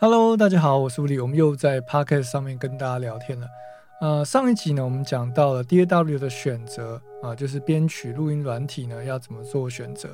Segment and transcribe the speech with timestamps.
[0.00, 3.48] Hello，大家好，我是吴理，我们又在 Podcast 上面跟大家聊天了。
[4.00, 10.08] 呃，上一集呢，我们讲到了 DAW 的选择啊，就是编曲录音软体呢要怎么做选择。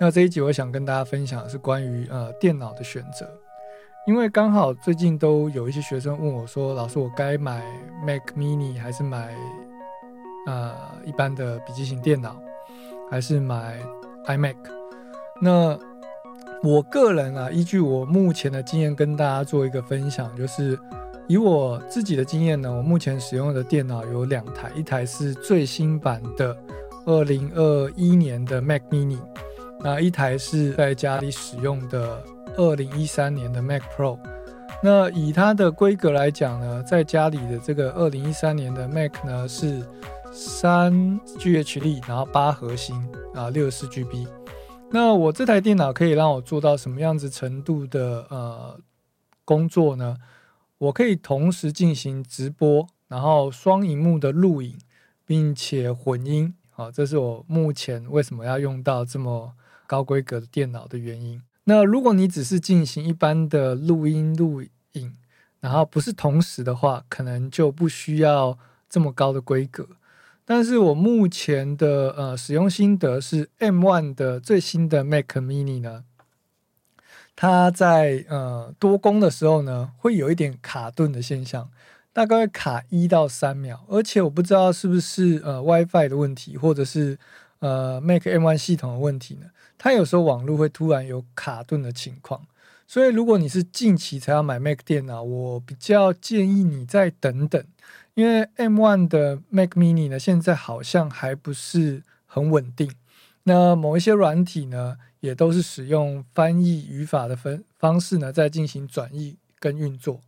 [0.00, 3.24] 那这一集我想跟大家分享的是关于呃电脑的选择，
[4.04, 7.62] 因为刚好最近都有一些学生问我说，老师我该买
[8.04, 9.32] Mac Mini 还是买
[10.48, 10.74] 呃
[11.04, 12.34] 一般的笔记型电脑，
[13.08, 13.78] 还是买
[14.26, 14.56] iMac？
[15.40, 15.78] 那
[16.62, 20.78] 我个人啊，依据我目前的经验跟大家做一个分享，就是
[21.26, 26.54] 以我自己的经验呢，我目前使用的电脑有两台，一台是最新版的
[27.06, 29.18] 二零二一年的 Mac Mini，
[29.80, 32.22] 那一台是在家里使用的
[32.56, 34.18] 二零一三年的 Mac Pro。
[34.82, 39.82] 那以它的规格来讲呢，在家里的这个二零一三年的 Mac 呢是
[40.30, 40.92] 三
[41.38, 42.96] GHD，然后八核心
[43.34, 44.26] 啊，六十四 GB。
[44.92, 48.80] 那我这台电脑可以让我做到什么样子程度的呃
[49.44, 50.16] 工作呢？
[50.78, 54.76] 我可以同时进行直播，然后双荧幕的录影，
[55.24, 56.54] 并且混音。
[56.70, 59.52] 好，这是我目前为什么要用到这么
[59.86, 61.40] 高规格的电脑的原因。
[61.64, 64.60] 那如果你只是进行一般的录音录
[64.92, 65.16] 影，
[65.60, 69.86] 然后不是同时的话，可能就不需要这么高的规格。
[70.52, 76.02] 但是我目前的呃使用心得是 M1 的最新的 Mac Mini 呢，
[77.36, 81.70] 它在呃多工的时候呢，会有一点卡顿的现象，
[82.12, 87.16] 大概会卡一到三秒，而且我不知道是不是呃 WiFi 的问题，或者是
[87.60, 89.46] 呃 Mac M1 系统的问题呢？
[89.78, 92.44] 它有时候网络会突然有卡顿的情况，
[92.88, 97.64] 所以如果你是近期才要买 Mac 电脑，我比较建议你再等等。
[98.14, 102.90] 因为 M1 的 Mac Mini 呢，现在好像还不是很稳定。
[103.44, 110.20] 那某一些软体呢，也都是使用翻译语法的分方式呢，在进行转译跟运作。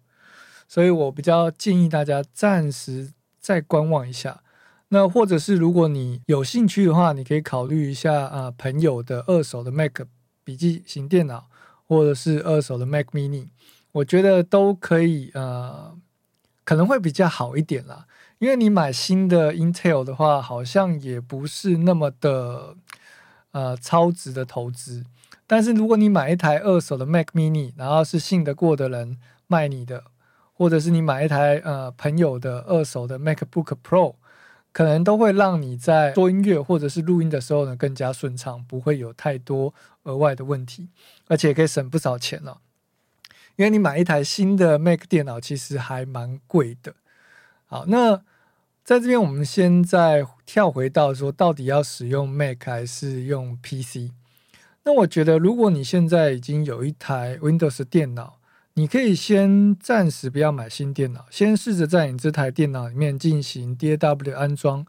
[0.66, 4.42] 所以我比较建议大家暂时再观望一下。
[4.88, 10.00] 那或者是如果你有兴趣的话，你可以考虑一下啊，朋友的二手的 Mac
[10.44, 11.48] 笔记型电脑，
[11.86, 13.48] 或者是二手的 Mac Mini，
[13.92, 15.96] 我觉得都可以呃。
[16.72, 18.06] 可能会比较好一点啦，
[18.38, 22.74] 因为你买新的 Intel 的话，好像也不是那么的
[23.50, 25.04] 呃超值的投资。
[25.46, 29.18] 但是如果你买一台二手的 Mac Mini，然后是信得过的人
[29.48, 30.04] 卖你的，
[30.54, 34.14] 或者是你买一台呃朋友的二手的 MacBook Pro，
[34.72, 39.74] 可能都会让你在做音乐或者是录音的时候呢更加顺畅，不会有太多
[40.04, 40.88] 额外的问题，
[41.28, 42.60] 而且可以省不少钱了。
[43.56, 46.94] 因为你买一台新的 Mac 电脑其实还蛮贵的。
[47.66, 48.16] 好，那
[48.84, 54.12] 在这边我们现在跳回到说，到底要使用 Mac 还是用 PC？
[54.84, 58.38] 那我觉得，如果你现在已经有一台 Windows 电脑，
[58.74, 64.84] 你可以先暂时不要买新电脑，先试着在你这台电脑里面进行 DAW 安装，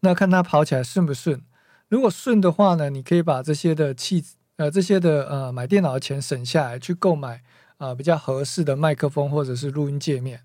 [0.00, 1.40] 那看它跑起来顺不顺。
[1.88, 4.22] 如果顺的话呢，你可以把这些的器
[4.56, 7.42] 呃这些的呃买电脑的钱省下来，去购买。
[7.78, 10.42] 啊，比较合适的麦克风或者是录音界面，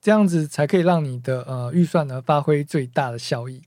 [0.00, 3.62] 这样子才可以让你的呃预算呢发挥最大的效益。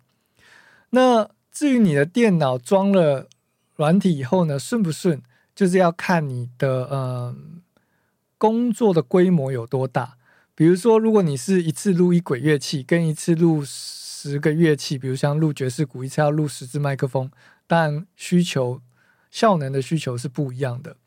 [0.89, 3.27] 那至于你的电脑装了
[3.75, 5.21] 软体以后呢，顺不顺，
[5.55, 7.35] 就是要看你的呃
[8.37, 10.17] 工作的规模有多大。
[10.55, 17.31] 比如说，如果你是一次录一轨乐器，跟一次录十个乐器，比如像录爵士鼓，一次要录十支麦克风，
[17.65, 18.81] 但需求
[19.31, 20.97] 效能的需求是不一样的。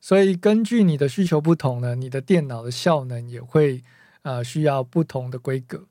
[0.00, 3.82] 所以根据你的需求不同呢，你的电脑的效能也会
[4.22, 5.86] 呃需要不同的规格。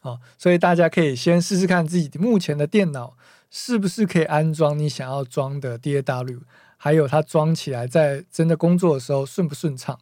[0.00, 3.16] 好，所以大家可以先试试看自己目前的电脑
[3.50, 6.42] 是不是可以安装你想要装的 DAW，
[6.76, 9.98] 还有它装起来在真的工作的时候顺不顺畅。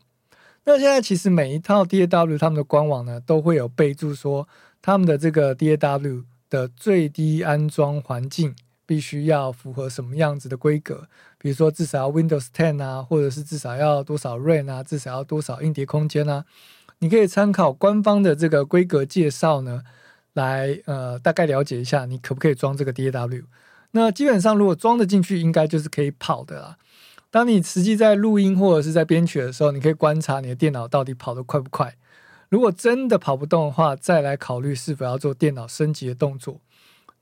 [0.65, 4.49] 那现在其实每一套 DAW 他们的官网呢都会有备注说
[4.83, 8.55] 他们的这个 DAW 的最低安装环境。
[8.87, 11.09] 必须要符合什么样子的规格？
[11.39, 16.45] 比如说至少要 Windows 10啊，或者是至少要多少 RAM 啊，至少要多少硬碟空间啊？
[17.01, 19.83] 你可以参考官方的这个规格介绍呢，
[20.33, 23.45] 来呃大概了解一下你可不可以装这个 DAW。
[23.91, 26.77] 那基本上如果装得进去，应该就是可以跑的啦。
[27.31, 31.97] 当你实际在录音或者是在编曲的时候，你可以观察你的电脑到底跑得快不快。
[32.49, 36.61] 如果真的跑不动的话，再来考虑是否要做电脑升级的动作。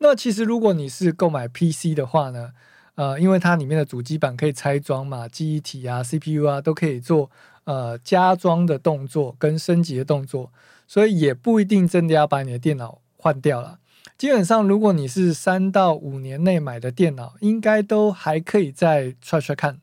[0.02, 2.50] 那其实，如果你是购买 PC 的话呢，
[2.96, 7.30] 呃，因为它里面的主机板可以拆装嘛，记忆体啊、CPU 啊都可以做
[7.62, 10.52] 呃加装的动作跟升级的动作，
[10.88, 13.78] 所以也不一定真的要把你的电脑换掉了。
[14.18, 19.78] 基本上，如果你是三到五年内买的电脑，应该都还可以再踹踹看。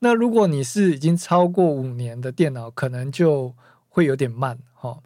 [0.00, 3.54] 那如果你是已经超过五年的电脑，可能就
[3.88, 4.98] 会有点慢哈。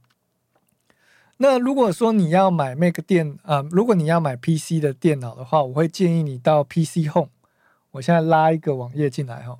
[1.38, 7.30] 那如果说你要买 Mac 电啊，如果你要买 PC 的电脑的话，我会建议你到 PC Home。
[7.92, 9.58] 我现在拉一个网页进来哈。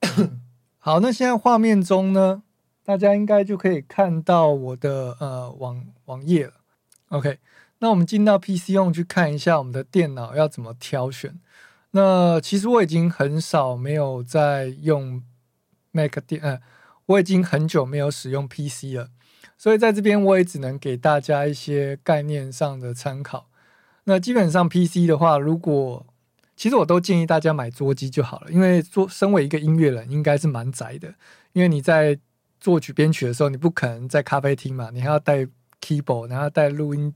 [0.78, 2.42] 好，那现在画面中呢，
[2.84, 6.52] 大家应该就可以看到我的呃网网页了。
[7.08, 7.38] OK，
[7.80, 11.38] 那我们进到 PC Home 去看一下我们的电脑要怎么挑选。
[11.90, 15.22] 那其实我已经很少没有在用
[15.92, 16.60] Mac 电，呃，
[17.06, 19.10] 我已经很久没有使用 PC 了。
[19.56, 23.48] 所以在这边我也只能给大家一些概念上的参考。
[24.04, 26.06] 那基本上 PC 的话，如果
[26.56, 31.14] 其实我都建议大家买桌机就好了，因为做身为一个音乐人，应该是蛮宅的。
[31.52, 32.18] 因为你在
[32.60, 35.46] 作曲编曲的时候，你不可能在咖啡厅嘛，你还要带
[35.80, 37.12] keyboard，然后带录音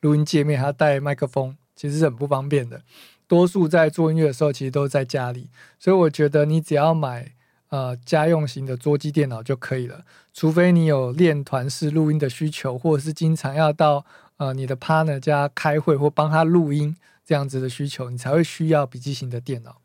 [0.00, 2.82] 录音界面，还要带麦克风，其实是很不方便的。
[3.26, 7.32] 多数在做音乐的时候，其实都在家里，所以我觉得你只要买。
[7.68, 14.06] 呃，家用型的桌机电脑就可以了，除非你有练团式录音的需求，或者是经常要到
[14.38, 19.82] 呃你的 partner 家开会或帮他录音这样子的需求，你才会需要笔记型的电脑。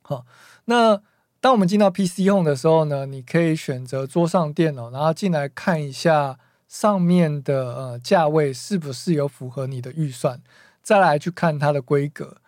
[0.00, 0.24] 好，
[0.64, 1.02] 那
[1.40, 10.40] 当我们进到 PC 用的时候呢，你可以选择桌上电脑，然后进来看一下上面的呃价位是不是有符合你的预算，
[10.82, 12.38] 再来去看它的规格。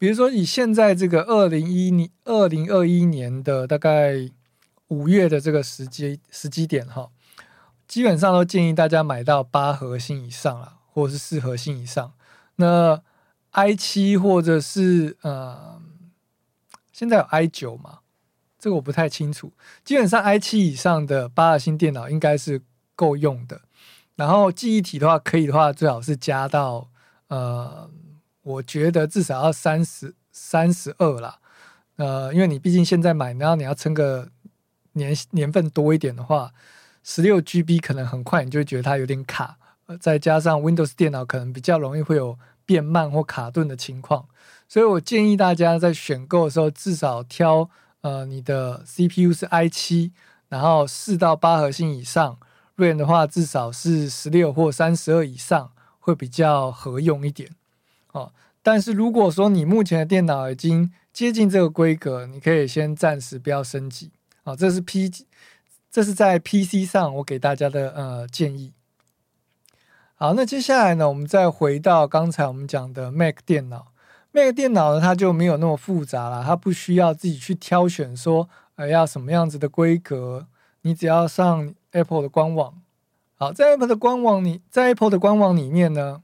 [0.00, 4.30] 比如说，以现在这个二零一年、二零二一年的大概
[4.88, 7.10] 五月的这个时机时机点哈，
[7.86, 12.14] 基本上都建议大家买到八核心以上了，或者是四核心以上。
[12.56, 13.02] 那
[13.50, 15.82] i 七或者是呃，
[16.90, 17.98] 现在有 i 九嘛？
[18.58, 19.52] 这个我不太清楚。
[19.84, 22.62] 基本上 i 七以上的八核心电脑应该是
[22.96, 23.60] 够用的。
[24.16, 26.88] 然后记忆体的话，可以的话，最好是加到
[27.28, 27.90] 呃。
[28.42, 31.38] 我觉得至少要三十三十二啦，
[31.96, 34.28] 呃，因为你毕竟现在买，然后你要撑个
[34.92, 36.52] 年年份多一点的话，
[37.02, 39.58] 十六 GB 可能很快你就会觉得它有点卡，
[40.00, 44.26] 再加上 Windows 电脑可能比较容易会有变慢或卡顿的情况，
[44.68, 47.68] 所以我建议大家在选购的时候至少挑
[48.00, 50.12] 呃你的 CPU 是 i 七，
[50.48, 52.38] 然后四到八核心以上
[52.76, 57.50] ，RAM 的话至少是十六或三十二以上会比较合用一点。
[58.12, 64.10] 哦，但是如果说你目前的电脑已经接近这个规格，你可以先暂时不要升级。
[64.44, 65.10] 哦，这是 P，
[65.90, 68.72] 这是在 PC 上我给大家的呃建议。
[70.14, 73.92] 好，那接下来呢，我们再回到刚才我们讲的 Mac 电脑。
[74.32, 80.46] Mac 电脑呢，它就没有那么复杂了，它不需要自己去挑选说呃要什么样子的规格，
[80.82, 82.80] 你只要上 Apple 的官网。
[83.36, 86.22] 好，在 Apple 的官网里，在 Apple 的官网里面呢。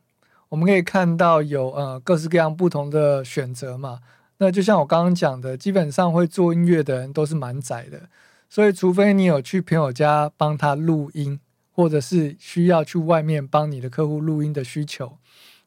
[0.56, 4.00] 我们可以看到有呃各式各样不同的选择嘛，
[4.38, 8.08] 那就像我刚刚讲的，基本上会做音乐的人都是蛮窄的，
[8.48, 11.38] 所以除非你有去朋友家帮他录音，
[11.72, 15.18] 或者是需要去外面帮你的客户录音的需求，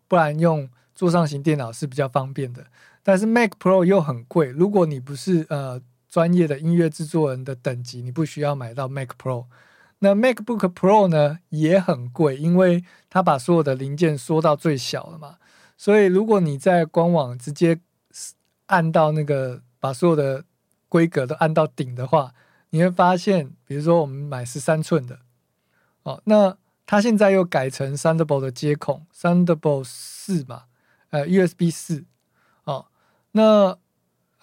[0.08, 2.66] 不然用桌上型电脑是比较方便的。
[3.04, 9.46] 但是 Mac Pro 又很贵，如果你不是呃专业的音乐制作人的等级，你不需要买到 Mac Pro。
[10.00, 15.38] 那 MacBook Pro 呢也很贵，因为它把所有的零件缩到最小了嘛。
[15.78, 17.80] 所以如果你在官网直接
[18.68, 20.44] 按到那个把所有的
[20.88, 22.34] 规格都按到顶的话，
[22.70, 25.20] 你会发现，比如说我们买十三寸的，
[26.04, 30.64] 哦，那它现在又改成 Thunderbolt 的接孔，Thunderbolt 四嘛，
[31.10, 32.06] 呃，USB 四，
[32.64, 32.88] 哦，
[33.32, 33.78] 那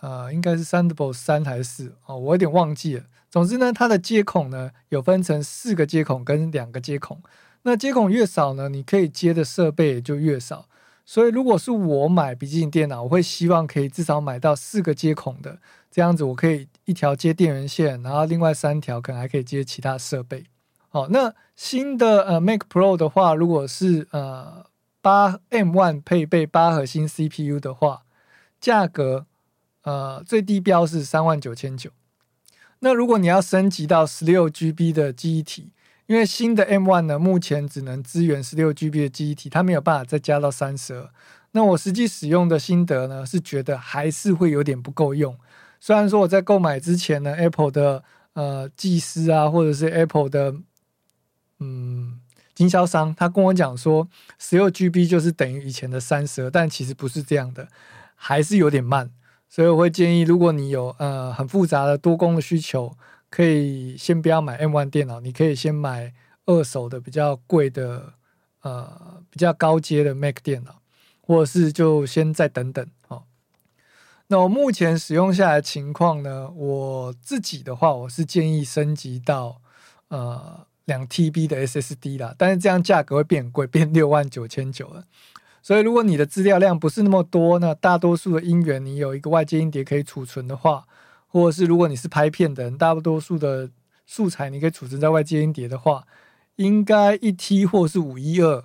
[0.01, 1.97] 呃应该是 Thunderbolt 三还是四？
[2.07, 3.05] 哦，我有点忘记了。
[3.31, 7.23] 总之呢，它的接孔呢有分成四个接孔跟两个接孔。
[7.63, 10.69] 那接孔越少呢，你可以接的设备也就越少。
[11.05, 15.59] 所以如果是我买笔记本电脑，我会希望可以至少买到四个接孔的，
[15.91, 20.45] 这样子我可以一条接电源线，然后另外三条可能还可以接其他设备。
[20.89, 24.67] 好，那新的呃 Mac Pro 的话，如果是呃
[25.01, 28.03] 八 M One 配备八核心 CPU 的话，
[28.61, 29.27] 价格
[29.83, 31.91] 呃最低标是三万九千九。
[32.81, 35.73] 那如果你要升级到十六 GB 的记忆体，
[36.07, 41.11] 因为新的 M1 呢，目前只能支援十六 GB 的记忆体，它没有办法再加到三十二。
[41.53, 45.37] 那我实际使用的心得呢，是觉得还是会有点不够用。
[45.81, 48.05] 虽然说我在购买之前呢，Apple 的
[48.35, 50.55] 呃技师啊，或者是 Apple 的
[51.61, 52.21] 嗯
[52.55, 54.07] 经销商，他跟我讲说
[54.39, 57.69] 十六 GB 就是等于以前的三十二，但其实不是这样的，
[58.15, 59.11] 还是有点慢。
[59.49, 62.97] 所以我会建议，如果你有呃很复杂的多工的需求，
[63.31, 66.13] 可以先不要买 M1 电脑，你可以先买
[66.45, 68.13] 二手的比较贵的
[68.63, 70.81] 呃比较高阶的 Mac 电脑，
[71.21, 73.23] 或者是就先再等等哦。
[74.29, 79.61] 那我目前使用下来情况呢，我自己的话，我是建议升级到
[80.09, 85.05] 呃两 TB 的 SSD 啦，但是这样价格会变贵，变六万九千九了。
[85.67, 90.87] 所以如果你的资料量不是那么多，那大多数的音源你有一个外接音碟可以储存的话，
[91.27, 93.69] 或者是如果你是拍片的人，大多数的
[94.07, 96.07] 素材你可以储存在外接音碟的话，
[96.55, 98.65] 应该一 T 或是五一二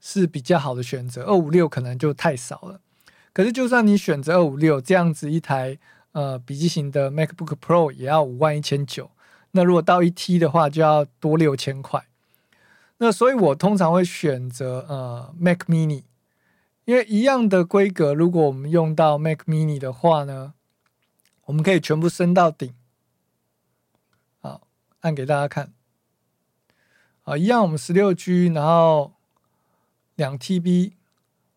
[0.00, 2.80] 是比较好的选择，二五六可能就太少了。
[3.32, 5.78] 可是就算你选择二五六这样子一台
[6.10, 9.12] 呃笔记型的 MacBook Pro 也要五万一千九，
[9.52, 12.02] 那如果到一 T 的话就要多六千块。
[12.98, 16.02] 那所以我通常会选择呃 Mac Mini。
[16.84, 20.54] 因为一样的规格，如果我们用到 Mac Mini 的话呢，
[21.44, 22.74] 我们可以全部升到顶。
[24.40, 24.66] 好，
[25.00, 25.72] 按给大家看。
[27.22, 29.12] 啊，一样，我们十六 G，然后
[30.16, 30.94] 两 TB，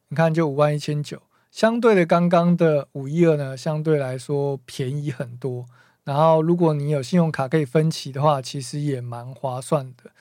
[0.09, 1.23] 你看就五万一千九。
[1.49, 5.65] 相对的，刚刚的五一二呢，相对来说便宜很多。
[6.03, 10.11] 然后，如果你有信用卡可以分期的话，其实也蛮划算的。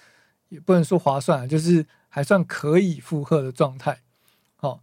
[0.48, 4.00] 也不能说划算，就是还算可以负荷的状态。
[4.56, 4.80] 好。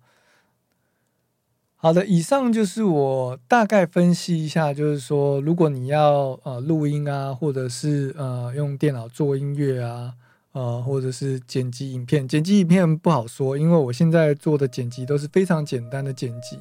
[1.84, 10.14] 好的，以上就是我大概分析一下，就是说，如果你要呃录音啊，或者是呃用电脑做音乐啊，
[10.52, 16.60] 呃，或者是剪辑影片，剪辑影片不好说，因为我现在做的剪辑都是非常简单的剪辑，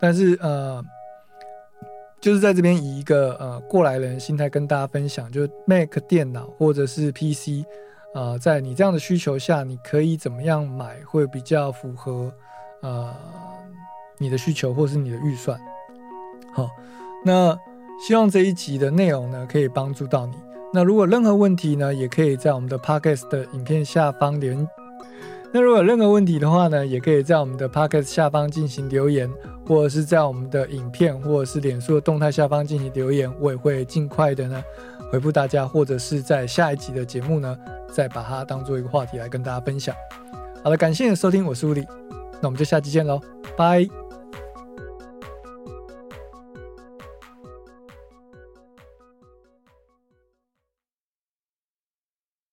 [0.00, 0.82] 但是呃，
[2.18, 7.66] 就是在这边以一个呃过来人心态跟大家分享，就 Mac 电脑或者是 PC
[8.14, 12.32] 啊，在你这样的需求下，你可以怎么样买会比较符合
[12.80, 13.14] 呃。
[14.18, 15.58] 你的需求或是你的预算，
[16.52, 16.70] 好，
[17.24, 17.58] 那
[18.06, 20.34] 希望这一集的内容呢可以帮助到你。
[20.72, 24.56] 那如果任何问题呢，也可以在我们的 podcast 的影片下方留。
[25.52, 29.30] 那如果有任何问题的话呢，也可以在我们的 podcast 下方进行留言，
[29.64, 34.60] 或者是在我们的影片或者是脸书的动态下方进行留言，我也会尽快的呢
[35.12, 37.56] 回复大家，或者是在下一集的节目呢
[37.88, 39.94] 再把它当做一个话题来跟大家分享。
[40.64, 41.86] 好了，感谢你的收听，我是物理，
[42.40, 43.20] 那我们就下期见喽，
[43.56, 44.03] 拜。